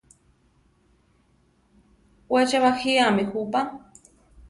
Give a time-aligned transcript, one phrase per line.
[2.31, 3.61] We che bajíami jupa.